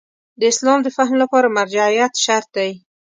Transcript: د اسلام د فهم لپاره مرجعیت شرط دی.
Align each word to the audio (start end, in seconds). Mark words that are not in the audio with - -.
د 0.39 0.41
اسلام 0.51 0.79
د 0.83 0.87
فهم 0.97 1.15
لپاره 1.23 1.47
مرجعیت 1.57 2.13
شرط 2.23 2.49
دی. 2.57 2.71